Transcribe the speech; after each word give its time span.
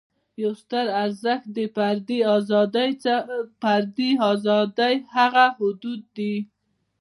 یو 0.41 0.51
ستر 0.61 0.85
ارزښت 1.03 1.45
د 1.57 1.59
فردي 3.61 4.09
آزادۍ 4.27 4.95
هغه 5.15 5.45
حدود 5.57 6.01
دي. 6.17 6.35